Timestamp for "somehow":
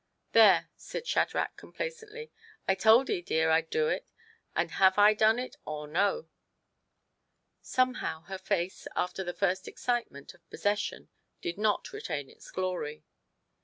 7.61-8.21